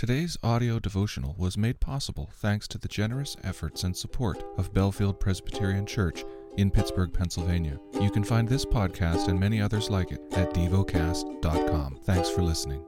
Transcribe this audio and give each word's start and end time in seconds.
Today's 0.00 0.38
audio 0.42 0.78
devotional 0.78 1.34
was 1.36 1.58
made 1.58 1.78
possible 1.78 2.30
thanks 2.32 2.66
to 2.68 2.78
the 2.78 2.88
generous 2.88 3.36
efforts 3.44 3.84
and 3.84 3.94
support 3.94 4.42
of 4.56 4.72
Bellefield 4.72 5.20
Presbyterian 5.20 5.84
Church 5.84 6.24
in 6.56 6.70
Pittsburgh, 6.70 7.12
Pennsylvania. 7.12 7.78
You 8.00 8.10
can 8.10 8.24
find 8.24 8.48
this 8.48 8.64
podcast 8.64 9.28
and 9.28 9.38
many 9.38 9.60
others 9.60 9.90
like 9.90 10.10
it 10.10 10.22
at 10.32 10.54
devocast.com. 10.54 11.98
Thanks 12.04 12.30
for 12.30 12.40
listening. 12.40 12.82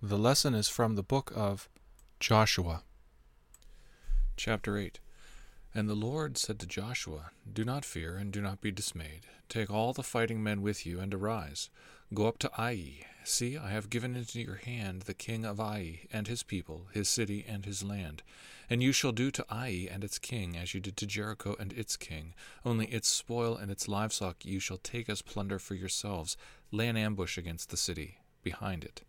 The 0.00 0.16
lesson 0.16 0.54
is 0.54 0.66
from 0.66 0.94
the 0.94 1.02
book 1.02 1.30
of 1.36 1.68
Joshua, 2.18 2.82
chapter 4.38 4.78
8. 4.78 5.00
And 5.76 5.88
the 5.88 5.94
Lord 5.94 6.38
said 6.38 6.60
to 6.60 6.66
Joshua, 6.66 7.32
Do 7.52 7.64
not 7.64 7.84
fear 7.84 8.16
and 8.16 8.32
do 8.32 8.40
not 8.40 8.60
be 8.60 8.70
dismayed. 8.70 9.22
Take 9.48 9.70
all 9.70 9.92
the 9.92 10.04
fighting 10.04 10.40
men 10.40 10.62
with 10.62 10.86
you 10.86 11.00
and 11.00 11.12
arise. 11.12 11.68
Go 12.14 12.28
up 12.28 12.38
to 12.38 12.50
Ai. 12.56 13.06
See, 13.24 13.58
I 13.58 13.70
have 13.70 13.90
given 13.90 14.14
into 14.14 14.40
your 14.40 14.56
hand 14.56 15.02
the 15.02 15.14
king 15.14 15.44
of 15.44 15.58
Ai 15.58 16.02
and 16.12 16.28
his 16.28 16.44
people, 16.44 16.86
his 16.92 17.08
city 17.08 17.44
and 17.48 17.64
his 17.64 17.82
land. 17.82 18.22
And 18.70 18.84
you 18.84 18.92
shall 18.92 19.10
do 19.10 19.32
to 19.32 19.44
Ai 19.50 19.88
and 19.90 20.04
its 20.04 20.20
king 20.20 20.56
as 20.56 20.74
you 20.74 20.80
did 20.80 20.96
to 20.98 21.06
Jericho 21.06 21.56
and 21.58 21.72
its 21.72 21.96
king. 21.96 22.34
Only 22.64 22.86
its 22.86 23.08
spoil 23.08 23.56
and 23.56 23.70
its 23.70 23.88
livestock 23.88 24.44
you 24.44 24.60
shall 24.60 24.78
take 24.78 25.08
as 25.08 25.22
plunder 25.22 25.58
for 25.58 25.74
yourselves. 25.74 26.36
Lay 26.70 26.86
an 26.86 26.96
ambush 26.96 27.36
against 27.36 27.70
the 27.70 27.76
city, 27.76 28.18
behind 28.44 28.84
it. 28.84 29.02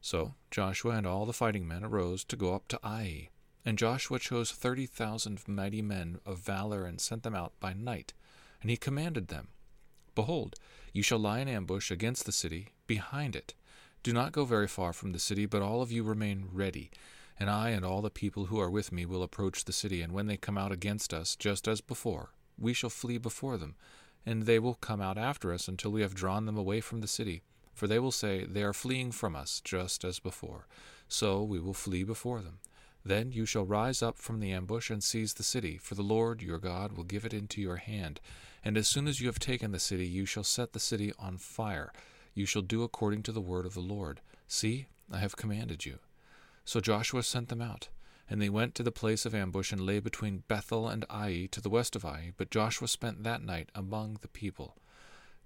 So 0.00 0.34
Joshua 0.50 0.96
and 0.96 1.06
all 1.06 1.24
the 1.24 1.32
fighting 1.32 1.68
men 1.68 1.84
arose 1.84 2.24
to 2.24 2.36
go 2.36 2.52
up 2.52 2.66
to 2.68 2.80
Ai. 2.82 3.28
And 3.64 3.78
Joshua 3.78 4.18
chose 4.18 4.52
thirty 4.52 4.86
thousand 4.86 5.40
mighty 5.46 5.82
men 5.82 6.18
of 6.26 6.38
valor 6.38 6.84
and 6.84 7.00
sent 7.00 7.22
them 7.22 7.34
out 7.34 7.52
by 7.60 7.72
night. 7.72 8.12
And 8.60 8.70
he 8.70 8.76
commanded 8.76 9.28
them 9.28 9.48
Behold, 10.14 10.56
you 10.92 11.02
shall 11.02 11.18
lie 11.18 11.40
in 11.40 11.48
ambush 11.48 11.90
against 11.90 12.24
the 12.24 12.32
city, 12.32 12.68
behind 12.86 13.34
it. 13.34 13.54
Do 14.02 14.12
not 14.12 14.32
go 14.32 14.44
very 14.44 14.68
far 14.68 14.92
from 14.92 15.12
the 15.12 15.18
city, 15.18 15.46
but 15.46 15.62
all 15.62 15.82
of 15.82 15.90
you 15.90 16.02
remain 16.02 16.48
ready. 16.52 16.90
And 17.40 17.50
I 17.50 17.70
and 17.70 17.84
all 17.84 18.02
the 18.02 18.10
people 18.10 18.46
who 18.46 18.60
are 18.60 18.70
with 18.70 18.92
me 18.92 19.06
will 19.06 19.22
approach 19.22 19.64
the 19.64 19.72
city, 19.72 20.02
and 20.02 20.12
when 20.12 20.26
they 20.26 20.36
come 20.36 20.56
out 20.56 20.70
against 20.70 21.12
us, 21.12 21.34
just 21.34 21.66
as 21.66 21.80
before, 21.80 22.30
we 22.56 22.72
shall 22.72 22.90
flee 22.90 23.18
before 23.18 23.56
them, 23.56 23.74
and 24.24 24.44
they 24.44 24.58
will 24.58 24.74
come 24.74 25.00
out 25.00 25.18
after 25.18 25.52
us 25.52 25.66
until 25.66 25.90
we 25.90 26.02
have 26.02 26.14
drawn 26.14 26.46
them 26.46 26.56
away 26.56 26.80
from 26.80 27.00
the 27.00 27.08
city. 27.08 27.42
For 27.74 27.88
they 27.88 27.98
will 27.98 28.12
say, 28.12 28.44
They 28.44 28.62
are 28.62 28.72
fleeing 28.72 29.10
from 29.10 29.34
us, 29.34 29.60
just 29.64 30.04
as 30.04 30.20
before. 30.20 30.68
So 31.08 31.42
we 31.42 31.58
will 31.58 31.74
flee 31.74 32.04
before 32.04 32.40
them. 32.40 32.60
Then 33.04 33.32
you 33.32 33.44
shall 33.44 33.64
rise 33.66 34.02
up 34.02 34.18
from 34.18 34.40
the 34.40 34.52
ambush 34.52 34.90
and 34.90 35.02
seize 35.02 35.34
the 35.34 35.42
city, 35.42 35.76
for 35.76 35.94
the 35.94 36.02
Lord 36.02 36.42
your 36.42 36.58
God 36.58 36.92
will 36.92 37.04
give 37.04 37.24
it 37.24 37.34
into 37.34 37.60
your 37.60 37.76
hand. 37.76 38.20
And 38.64 38.78
as 38.78 38.88
soon 38.88 39.06
as 39.06 39.20
you 39.20 39.26
have 39.26 39.38
taken 39.38 39.72
the 39.72 39.78
city, 39.78 40.06
you 40.06 40.24
shall 40.24 40.44
set 40.44 40.72
the 40.72 40.80
city 40.80 41.12
on 41.18 41.36
fire. 41.36 41.92
You 42.32 42.46
shall 42.46 42.62
do 42.62 42.82
according 42.82 43.22
to 43.24 43.32
the 43.32 43.42
word 43.42 43.66
of 43.66 43.74
the 43.74 43.80
Lord. 43.80 44.20
See, 44.48 44.86
I 45.12 45.18
have 45.18 45.36
commanded 45.36 45.84
you. 45.84 45.98
So 46.64 46.80
Joshua 46.80 47.22
sent 47.22 47.48
them 47.48 47.60
out. 47.60 47.88
And 48.30 48.40
they 48.40 48.48
went 48.48 48.74
to 48.76 48.82
the 48.82 48.90
place 48.90 49.26
of 49.26 49.34
ambush 49.34 49.70
and 49.70 49.82
lay 49.82 50.00
between 50.00 50.44
Bethel 50.48 50.88
and 50.88 51.04
Ai 51.10 51.48
to 51.50 51.60
the 51.60 51.68
west 51.68 51.94
of 51.94 52.06
Ai. 52.06 52.32
But 52.38 52.50
Joshua 52.50 52.88
spent 52.88 53.22
that 53.22 53.42
night 53.42 53.68
among 53.74 54.16
the 54.22 54.28
people. 54.28 54.78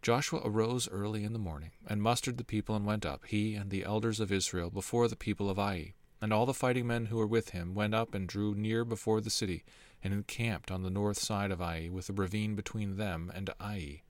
Joshua 0.01 0.41
arose 0.45 0.89
early 0.89 1.25
in 1.25 1.33
the 1.33 1.41
morning, 1.41 1.73
and 1.89 2.01
mustered 2.01 2.39
the 2.39 2.45
people, 2.45 2.77
and 2.77 2.87
went 2.87 3.05
up, 3.05 3.25
he 3.27 3.57
and 3.57 3.69
the 3.69 3.83
elders 3.83 4.21
of 4.21 4.31
Israel, 4.31 4.71
before 4.71 5.09
the 5.09 5.17
people 5.17 5.51
of 5.51 5.59
Ai. 5.59 5.95
And 6.21 6.33
all 6.33 6.47
the 6.47 6.55
fighting 6.55 6.87
men 6.87 7.07
who 7.07 7.17
were 7.17 7.27
with 7.27 7.51
him 7.51 7.75
went 7.75 7.95
up 7.95 8.15
and 8.15 8.27
drew 8.27 8.55
near 8.55 8.85
before 8.85 9.21
the 9.21 9.31
city, 9.31 9.65
and 10.03 10.13
encamped 10.13 10.71
on 10.71 10.83
the 10.83 10.91
north 10.91 11.19
side 11.19 11.51
of 11.51 11.61
Ai, 11.61 11.89
with 11.93 12.09
a 12.09 12.13
ravine 12.13 12.55
between 12.55 12.97
them 12.97 13.31
and 13.35 13.51
Ai. 13.61 14.03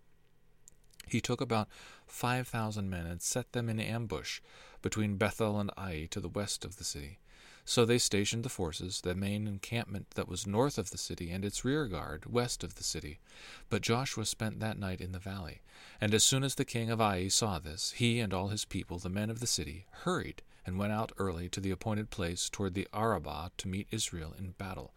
He 1.07 1.21
took 1.21 1.41
about 1.41 1.69
five 2.07 2.49
thousand 2.49 2.91
men 2.91 3.07
and 3.07 3.23
set 3.23 3.53
them 3.53 3.69
in 3.69 3.81
ambush 3.81 4.41
between 4.83 5.17
Bethel 5.17 5.59
and 5.59 5.71
Ai 5.77 6.07
to 6.11 6.21
the 6.21 6.29
west 6.29 6.65
of 6.65 6.77
the 6.77 6.85
city. 6.85 7.19
So 7.65 7.85
they 7.85 7.99
stationed 7.99 8.45
the 8.45 8.49
forces, 8.49 9.03
the 9.03 9.15
main 9.15 9.47
encampment 9.47 10.13
that 10.13 10.29
was 10.29 10.47
north 10.47 10.79
of 10.79 10.91
the 10.91 10.97
city, 10.97 11.31
and 11.31 11.45
its 11.45 11.67
rear 11.67 11.87
guard 11.87 12.25
west 12.25 12.65
of 12.65 12.77
the 12.77 12.85
city. 12.85 13.21
But 13.69 13.83
Joshua 13.83 14.25
spent 14.25 14.59
that 14.61 14.79
night 14.79 15.03
in 15.03 15.13
the 15.13 15.19
valley. 15.19 15.61
And 16.01 16.15
as 16.15 16.25
soon 16.25 16.45
as 16.45 16.55
the 16.55 16.65
king 16.65 16.91
of 16.91 17.01
Ai 17.01 17.29
saw 17.29 17.59
this, 17.59 17.93
he 17.93 18.21
and 18.21 18.33
all 18.33 18.49
his 18.49 18.65
people, 18.65 18.99
the 18.99 19.11
men 19.11 19.29
of 19.29 19.41
the 19.41 19.47
city, 19.47 19.85
hurried 19.91 20.43
and 20.69 20.79
went 20.79 20.93
out 20.93 21.13
early 21.17 21.49
to 21.49 21.61
the 21.61 21.71
appointed 21.71 22.11
place 22.11 22.51
toward 22.51 22.75
the 22.75 22.87
Arabah 22.93 23.51
to 23.57 23.69
meet 23.69 23.89
Israel 23.91 24.35
in 24.39 24.51
battle. 24.51 24.93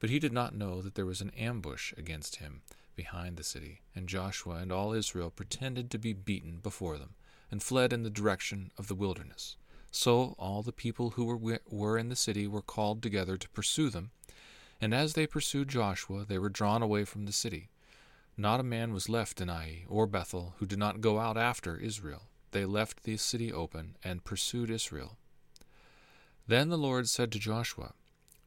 But 0.00 0.10
he 0.10 0.18
did 0.18 0.32
not 0.32 0.52
know 0.52 0.82
that 0.82 0.96
there 0.96 1.06
was 1.06 1.20
an 1.20 1.30
ambush 1.30 1.94
against 1.96 2.36
him 2.36 2.62
behind 2.96 3.36
the 3.36 3.44
city, 3.44 3.82
and 3.94 4.08
Joshua 4.08 4.56
and 4.56 4.72
all 4.72 4.92
Israel 4.92 5.30
pretended 5.30 5.92
to 5.92 5.98
be 5.98 6.12
beaten 6.12 6.58
before 6.60 6.98
them, 6.98 7.14
and 7.52 7.62
fled 7.62 7.92
in 7.92 8.02
the 8.02 8.10
direction 8.10 8.72
of 8.76 8.88
the 8.88 8.96
wilderness. 8.96 9.56
So 9.92 10.34
all 10.40 10.64
the 10.64 10.72
people 10.72 11.10
who 11.10 11.24
were, 11.24 11.60
were 11.70 11.96
in 11.96 12.08
the 12.08 12.16
city 12.16 12.48
were 12.48 12.60
called 12.60 13.00
together 13.00 13.36
to 13.36 13.48
pursue 13.50 13.90
them, 13.90 14.10
and 14.80 14.92
as 14.92 15.12
they 15.12 15.28
pursued 15.28 15.68
Joshua, 15.68 16.24
they 16.26 16.38
were 16.38 16.48
drawn 16.48 16.82
away 16.82 17.04
from 17.04 17.26
the 17.26 17.32
city. 17.32 17.68
Not 18.36 18.58
a 18.58 18.64
man 18.64 18.92
was 18.92 19.08
left 19.08 19.40
in 19.40 19.48
Ai 19.48 19.84
or 19.88 20.08
Bethel 20.08 20.54
who 20.58 20.66
did 20.66 20.80
not 20.80 21.00
go 21.00 21.20
out 21.20 21.36
after 21.36 21.76
Israel 21.76 22.24
they 22.56 22.64
left 22.64 23.02
the 23.02 23.18
city 23.18 23.52
open 23.52 23.96
and 24.02 24.24
pursued 24.24 24.70
Israel. 24.70 25.18
Then 26.46 26.70
the 26.70 26.78
Lord 26.78 27.06
said 27.06 27.30
to 27.32 27.38
Joshua, 27.38 27.92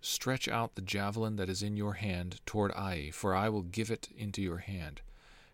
Stretch 0.02 0.48
out 0.48 0.74
the 0.74 0.82
javelin 0.82 1.36
that 1.36 1.48
is 1.48 1.62
in 1.62 1.78
your 1.78 1.94
hand 1.94 2.42
toward 2.44 2.72
Ai, 2.72 3.12
for 3.14 3.36
I 3.36 3.50
will 3.50 3.62
give 3.62 3.92
it 3.92 4.10
into 4.18 4.42
your 4.42 4.58
hand. 4.58 5.02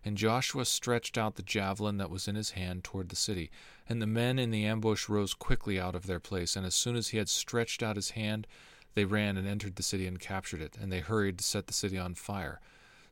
And 0.02 0.16
Joshua 0.16 0.64
stretched 0.64 1.18
out 1.18 1.34
the 1.34 1.42
javelin 1.42 1.98
that 1.98 2.08
was 2.08 2.28
in 2.28 2.34
his 2.34 2.52
hand 2.52 2.82
toward 2.82 3.10
the 3.10 3.16
city. 3.16 3.50
And 3.86 4.00
the 4.00 4.06
men 4.06 4.38
in 4.38 4.50
the 4.50 4.64
ambush 4.64 5.06
rose 5.06 5.34
quickly 5.34 5.78
out 5.78 5.94
of 5.94 6.06
their 6.06 6.20
place, 6.20 6.56
and 6.56 6.64
as 6.64 6.74
soon 6.74 6.96
as 6.96 7.08
he 7.08 7.18
had 7.18 7.28
stretched 7.28 7.82
out 7.82 7.96
his 7.96 8.12
hand, 8.12 8.46
they 8.94 9.04
ran 9.04 9.36
and 9.36 9.46
entered 9.46 9.76
the 9.76 9.82
city 9.82 10.06
and 10.06 10.18
captured 10.18 10.62
it, 10.62 10.78
and 10.80 10.90
they 10.90 11.00
hurried 11.00 11.36
to 11.36 11.44
set 11.44 11.66
the 11.66 11.74
city 11.74 11.98
on 11.98 12.14
fire. 12.14 12.58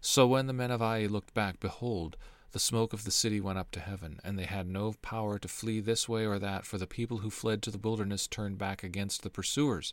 So 0.00 0.26
when 0.26 0.46
the 0.46 0.54
men 0.54 0.70
of 0.70 0.80
Ai 0.80 1.04
looked 1.04 1.34
back, 1.34 1.60
behold, 1.60 2.16
the 2.54 2.60
smoke 2.60 2.92
of 2.92 3.02
the 3.02 3.10
city 3.10 3.40
went 3.40 3.58
up 3.58 3.72
to 3.72 3.80
heaven, 3.80 4.20
and 4.22 4.38
they 4.38 4.44
had 4.44 4.68
no 4.68 4.94
power 5.02 5.40
to 5.40 5.48
flee 5.48 5.80
this 5.80 6.08
way 6.08 6.24
or 6.24 6.38
that, 6.38 6.64
for 6.64 6.78
the 6.78 6.86
people 6.86 7.18
who 7.18 7.28
fled 7.28 7.60
to 7.60 7.70
the 7.72 7.78
wilderness 7.78 8.28
turned 8.28 8.58
back 8.58 8.84
against 8.84 9.24
the 9.24 9.28
pursuers. 9.28 9.92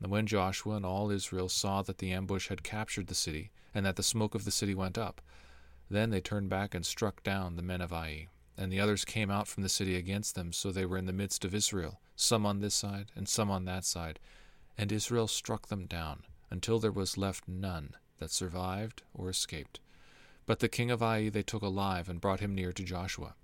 And 0.00 0.10
when 0.10 0.26
Joshua 0.26 0.76
and 0.76 0.86
all 0.86 1.10
Israel 1.10 1.50
saw 1.50 1.82
that 1.82 1.98
the 1.98 2.10
ambush 2.10 2.48
had 2.48 2.62
captured 2.62 3.08
the 3.08 3.14
city, 3.14 3.50
and 3.74 3.84
that 3.84 3.96
the 3.96 4.02
smoke 4.02 4.34
of 4.34 4.46
the 4.46 4.50
city 4.50 4.74
went 4.74 4.96
up, 4.96 5.20
then 5.90 6.08
they 6.08 6.22
turned 6.22 6.48
back 6.48 6.74
and 6.74 6.86
struck 6.86 7.22
down 7.22 7.56
the 7.56 7.62
men 7.62 7.82
of 7.82 7.92
Ai. 7.92 8.28
And 8.56 8.72
the 8.72 8.80
others 8.80 9.04
came 9.04 9.30
out 9.30 9.46
from 9.46 9.62
the 9.62 9.68
city 9.68 9.94
against 9.94 10.34
them, 10.34 10.54
so 10.54 10.72
they 10.72 10.86
were 10.86 10.96
in 10.96 11.04
the 11.04 11.12
midst 11.12 11.44
of 11.44 11.54
Israel, 11.54 12.00
some 12.16 12.46
on 12.46 12.60
this 12.60 12.74
side 12.74 13.12
and 13.14 13.28
some 13.28 13.50
on 13.50 13.66
that 13.66 13.84
side. 13.84 14.20
And 14.78 14.90
Israel 14.90 15.28
struck 15.28 15.66
them 15.66 15.84
down, 15.84 16.22
until 16.50 16.78
there 16.78 16.90
was 16.90 17.18
left 17.18 17.46
none 17.46 17.94
that 18.20 18.30
survived 18.30 19.02
or 19.12 19.28
escaped. 19.28 19.80
But 20.46 20.58
the 20.60 20.68
king 20.68 20.90
of 20.90 21.02
Ai 21.02 21.28
they 21.30 21.42
took 21.42 21.62
alive 21.62 22.08
and 22.08 22.20
brought 22.20 22.40
him 22.40 22.54
near 22.54 22.72
to 22.72 22.84
Joshua. 22.84 23.34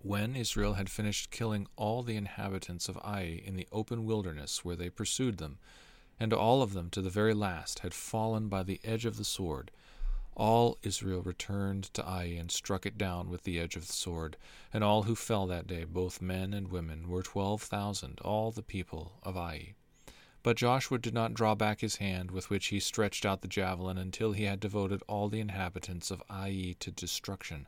When 0.00 0.36
Israel 0.36 0.74
had 0.74 0.90
finished 0.90 1.30
killing 1.30 1.66
all 1.76 2.02
the 2.02 2.16
inhabitants 2.16 2.88
of 2.88 2.98
Ai 2.98 3.42
in 3.44 3.56
the 3.56 3.68
open 3.72 4.04
wilderness 4.04 4.64
where 4.64 4.76
they 4.76 4.90
pursued 4.90 5.38
them, 5.38 5.58
and 6.18 6.32
all 6.32 6.62
of 6.62 6.72
them 6.72 6.90
to 6.90 7.00
the 7.00 7.10
very 7.10 7.34
last 7.34 7.80
had 7.80 7.94
fallen 7.94 8.48
by 8.48 8.62
the 8.62 8.80
edge 8.84 9.04
of 9.04 9.16
the 9.16 9.24
sword, 9.24 9.70
all 10.36 10.78
Israel 10.82 11.22
returned 11.22 11.84
to 11.94 12.04
Ai 12.04 12.24
and 12.24 12.50
struck 12.50 12.84
it 12.84 12.98
down 12.98 13.30
with 13.30 13.44
the 13.44 13.60
edge 13.60 13.76
of 13.76 13.86
the 13.86 13.92
sword, 13.92 14.36
and 14.72 14.82
all 14.82 15.04
who 15.04 15.14
fell 15.14 15.46
that 15.46 15.66
day, 15.66 15.84
both 15.84 16.20
men 16.20 16.52
and 16.52 16.68
women, 16.68 17.08
were 17.08 17.22
twelve 17.22 17.62
thousand, 17.62 18.18
all 18.20 18.50
the 18.50 18.62
people 18.62 19.20
of 19.22 19.36
Ai. 19.36 19.74
But 20.44 20.58
Joshua 20.58 20.98
did 20.98 21.14
not 21.14 21.32
draw 21.32 21.54
back 21.54 21.80
his 21.80 21.96
hand 21.96 22.30
with 22.30 22.50
which 22.50 22.66
he 22.66 22.78
stretched 22.78 23.24
out 23.24 23.40
the 23.40 23.48
javelin 23.48 23.96
until 23.96 24.32
he 24.32 24.44
had 24.44 24.60
devoted 24.60 25.02
all 25.08 25.30
the 25.30 25.40
inhabitants 25.40 26.10
of 26.10 26.22
Ai 26.28 26.76
to 26.80 26.90
destruction. 26.90 27.66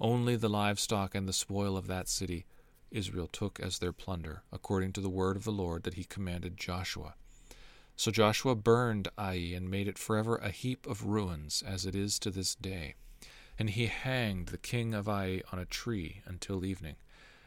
Only 0.00 0.34
the 0.34 0.48
livestock 0.48 1.14
and 1.14 1.28
the 1.28 1.34
spoil 1.34 1.76
of 1.76 1.88
that 1.88 2.08
city 2.08 2.46
Israel 2.90 3.26
took 3.26 3.60
as 3.60 3.78
their 3.78 3.92
plunder, 3.92 4.42
according 4.50 4.94
to 4.94 5.02
the 5.02 5.10
word 5.10 5.36
of 5.36 5.44
the 5.44 5.52
Lord 5.52 5.82
that 5.82 5.94
he 5.94 6.04
commanded 6.04 6.56
Joshua. 6.56 7.16
So 7.96 8.10
Joshua 8.10 8.54
burned 8.54 9.08
Ai 9.18 9.52
and 9.54 9.70
made 9.70 9.86
it 9.86 9.98
forever 9.98 10.36
a 10.36 10.48
heap 10.48 10.86
of 10.86 11.04
ruins, 11.04 11.62
as 11.66 11.84
it 11.84 11.94
is 11.94 12.18
to 12.20 12.30
this 12.30 12.54
day. 12.54 12.94
And 13.58 13.68
he 13.68 13.88
hanged 13.88 14.46
the 14.48 14.56
king 14.56 14.94
of 14.94 15.06
Ai 15.06 15.42
on 15.52 15.58
a 15.58 15.66
tree 15.66 16.22
until 16.24 16.64
evening. 16.64 16.96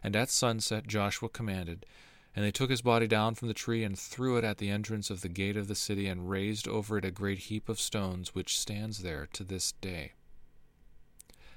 And 0.03 0.15
at 0.15 0.29
sunset 0.29 0.85
Joshua 0.85 1.29
commanded, 1.29 1.87
and 2.35 2.45
they 2.45 2.51
took 2.51 2.69
his 2.69 2.81
body 2.81 3.07
down 3.07 3.35
from 3.35 3.47
the 3.47 3.53
tree 3.53 3.83
and 3.83 3.97
threw 3.97 4.37
it 4.37 4.43
at 4.43 4.57
the 4.57 4.69
entrance 4.69 5.09
of 5.09 5.21
the 5.21 5.29
gate 5.29 5.57
of 5.57 5.67
the 5.67 5.75
city 5.75 6.07
and 6.07 6.29
raised 6.29 6.67
over 6.67 6.97
it 6.97 7.05
a 7.05 7.11
great 7.11 7.39
heap 7.39 7.67
of 7.67 7.79
stones 7.79 8.35
which 8.35 8.57
stands 8.57 8.99
there 8.99 9.27
to 9.33 9.43
this 9.43 9.73
day. 9.81 10.13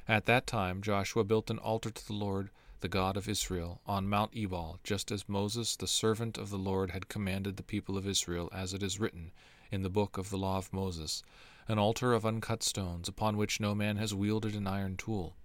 At 0.09 0.27
that 0.27 0.47
time 0.47 0.83
Joshua 0.83 1.25
built 1.25 1.51
an 1.51 1.59
altar 1.59 1.91
to 1.91 2.07
the 2.07 2.13
Lord, 2.13 2.51
the 2.81 2.89
God 2.89 3.17
of 3.17 3.29
Israel, 3.29 3.81
on 3.87 4.09
Mount 4.09 4.33
Ebal, 4.37 4.81
just 4.83 5.13
as 5.13 5.29
Moses, 5.29 5.77
the 5.77 5.87
servant 5.87 6.37
of 6.37 6.51
the 6.51 6.59
Lord, 6.59 6.91
had 6.91 7.09
commanded 7.09 7.57
the 7.57 7.63
people 7.63 7.97
of 7.97 8.07
Israel, 8.07 8.49
as 8.53 8.75
it 8.75 8.83
is 8.83 8.99
written 8.99 9.31
in 9.71 9.83
the 9.83 9.89
book 9.89 10.19
of 10.19 10.31
the 10.31 10.37
law 10.37 10.59
of 10.59 10.73
Moses, 10.73 11.23
an 11.69 11.79
altar 11.79 12.13
of 12.13 12.27
uncut 12.27 12.63
stones, 12.63 13.09
upon 13.09 13.37
which 13.37 13.61
no 13.61 13.75
man 13.75 13.99
has 13.99 14.13
wielded 14.13 14.57
an 14.57 14.67
iron 14.67 14.97
tool. 14.97 15.37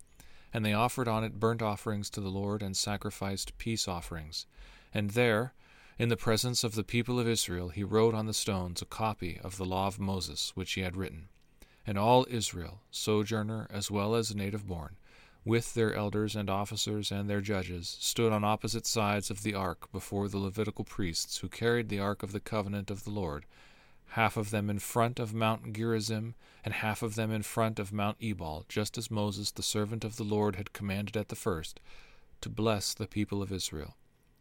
And 0.52 0.66
they 0.66 0.74
offered 0.74 1.08
on 1.08 1.24
it 1.24 1.40
burnt 1.40 1.62
offerings 1.62 2.10
to 2.12 2.22
the 2.22 2.30
Lord 2.30 2.64
and 2.64 2.76
sacrificed 2.76 3.58
peace 3.60 3.88
offerings. 3.88 4.48
And 4.94 5.12
there, 5.12 5.54
In 6.00 6.10
the 6.10 6.18
presence 6.18 6.64
of 6.64 6.76
the 6.76 6.84
people 6.84 7.20
of 7.20 7.28
Israel, 7.28 7.70
he 7.70 7.84
wrote 7.84 8.14
on 8.14 8.28
the 8.28 8.34
stones 8.34 8.82
a 8.82 8.86
copy 8.86 9.40
of 9.44 9.58
the 9.58 9.66
law 9.66 9.88
of 9.88 10.00
Moses, 10.00 10.52
which 10.56 10.74
he 10.74 10.82
had 10.82 10.96
written. 10.96 11.30
And 11.86 11.98
all 11.98 12.28
Israel, 12.30 12.82
sojourner 12.92 13.68
as 13.72 13.90
well 13.90 14.14
as 14.14 14.36
native 14.36 14.68
born, 14.68 14.98
with 15.44 15.74
their 15.74 15.96
elders 15.96 16.36
and 16.36 16.50
officers 16.50 17.12
and 17.12 17.30
their 17.30 17.42
judges, 17.42 17.98
stood 18.00 18.34
on 18.34 18.44
opposite 18.44 18.86
sides 18.86 19.32
of 19.32 19.44
the 19.44 19.54
ark 19.54 19.92
before 19.92 20.28
the 20.28 20.38
Levitical 20.38 20.84
priests 20.84 21.38
who 21.38 21.48
carried 21.48 21.90
the 21.90 22.00
ark 22.00 22.22
of 22.22 22.34
the 22.34 22.40
covenant 22.40 22.92
of 22.92 23.06
the 23.06 23.10
Lord, 23.10 23.46
half 24.10 24.38
of 24.38 24.52
them 24.52 24.70
in 24.70 24.80
front 24.80 25.20
of 25.20 25.34
Mount 25.34 25.74
Gerizim, 25.74 26.36
and 26.64 26.74
half 26.74 27.02
of 27.02 27.16
them 27.16 27.32
in 27.32 27.44
front 27.44 27.80
of 27.80 27.94
Mount 27.94 28.18
Ebal, 28.22 28.66
just 28.68 28.98
as 28.98 29.10
Moses 29.10 29.52
the 29.52 29.64
servant 29.64 30.04
of 30.04 30.18
the 30.18 30.24
Lord 30.24 30.58
had 30.58 30.74
commanded 30.74 31.16
at 31.16 31.30
the 31.30 31.36
first, 31.36 31.80
to 32.42 32.50
bless 32.50 32.94
the 32.94 33.08
people 33.08 33.42
of 33.42 33.52
Israel. 33.52 33.96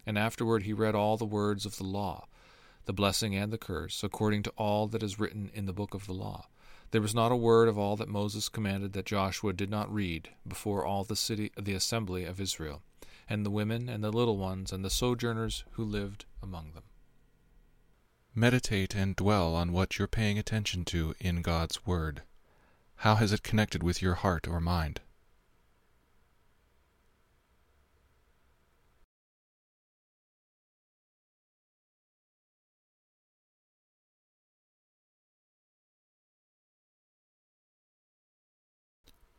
And 0.06 0.16
afterward 0.16 0.62
he 0.62 0.72
read 0.72 0.94
all 0.94 1.16
the 1.16 1.24
words 1.24 1.66
of 1.66 1.76
the 1.76 1.84
law, 1.84 2.28
the 2.84 2.92
blessing 2.92 3.34
and 3.34 3.52
the 3.52 3.58
curse, 3.58 4.04
according 4.04 4.44
to 4.44 4.52
all 4.56 4.86
that 4.86 5.02
is 5.02 5.18
written 5.18 5.50
in 5.52 5.66
the 5.66 5.72
book 5.72 5.92
of 5.92 6.06
the 6.06 6.12
law. 6.12 6.46
There 6.92 7.02
was 7.02 7.14
not 7.14 7.32
a 7.32 7.36
word 7.36 7.68
of 7.68 7.76
all 7.76 7.96
that 7.96 8.08
Moses 8.08 8.48
commanded 8.48 8.92
that 8.92 9.06
Joshua 9.06 9.52
did 9.52 9.68
not 9.68 9.92
read 9.92 10.30
before 10.46 10.84
all 10.84 11.02
the 11.02 11.16
city 11.16 11.50
the 11.60 11.74
assembly 11.74 12.24
of 12.24 12.40
Israel, 12.40 12.82
and 13.28 13.44
the 13.44 13.50
women 13.50 13.88
and 13.88 14.04
the 14.04 14.12
little 14.12 14.36
ones 14.36 14.72
and 14.72 14.84
the 14.84 14.90
sojourners 14.90 15.64
who 15.72 15.84
lived 15.84 16.24
among 16.40 16.72
them. 16.72 16.84
Meditate 18.34 18.94
and 18.94 19.16
dwell 19.16 19.54
on 19.54 19.72
what 19.72 19.98
you're 19.98 20.06
paying 20.06 20.38
attention 20.38 20.84
to 20.84 21.14
in 21.18 21.42
God's 21.42 21.84
Word. 21.84 22.22
How 22.96 23.16
has 23.16 23.32
it 23.32 23.42
connected 23.42 23.82
with 23.82 24.00
your 24.00 24.14
heart 24.14 24.46
or 24.46 24.60
mind? 24.60 25.00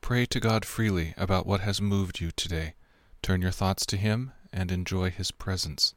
Pray 0.08 0.26
to 0.28 0.40
God 0.40 0.64
freely 0.64 1.14
about 1.18 1.46
what 1.46 1.60
has 1.60 1.82
moved 1.82 2.22
you 2.22 2.32
today. 2.32 2.76
Turn 3.22 3.42
your 3.42 3.52
thoughts 3.52 3.86
to 3.88 3.98
Him 3.98 4.32
and 4.54 4.72
enjoy 4.72 5.10
His 5.10 5.32
presence. 5.32 5.96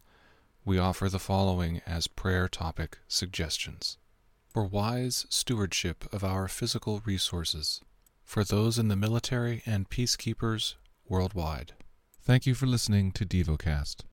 We 0.65 0.81
offer 0.81 1.09
the 1.09 1.21
following 1.21 1.81
as 1.87 2.09
prayer 2.09 2.49
topic 2.49 2.99
suggestions 3.07 3.99
for 4.53 4.65
wise 4.65 5.27
stewardship 5.31 6.13
of 6.13 6.25
our 6.25 6.49
physical 6.49 7.01
resources, 7.05 7.83
for 8.25 8.43
those 8.43 8.81
in 8.81 8.89
the 8.89 8.97
military 8.97 9.63
and 9.65 9.89
peacekeepers 9.89 10.75
worldwide. 11.09 11.75
Thank 12.21 12.47
you 12.47 12.57
for 12.57 12.67
listening 12.67 13.13
to 13.13 13.25
DevoCast. 13.25 14.01